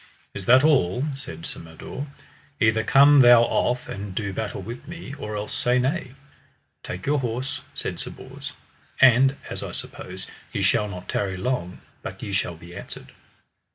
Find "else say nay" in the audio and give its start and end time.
5.35-6.15